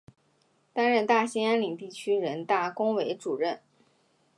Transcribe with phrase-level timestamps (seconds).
[0.73, 3.61] 担任大兴安岭地区人大工委主任。